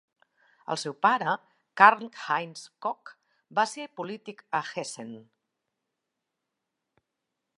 El 0.75 0.77
seu 0.83 0.93
pare, 1.05 1.33
Karl-Heinz 1.81 2.63
Koch, 2.85 3.13
va 3.59 3.67
ser 3.73 3.87
polític 3.99 4.43
a 4.61 4.65
Hessen. 4.71 5.15